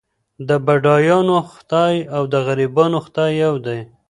د 0.47 0.49
بډایانو 0.65 1.37
خدای 1.53 1.95
او 2.15 2.23
د 2.33 2.35
غریبانو 2.47 2.97
خدای 3.05 3.31
یو 3.45 3.55
دی. 3.65 3.79